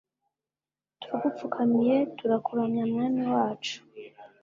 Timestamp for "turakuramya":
2.17-2.83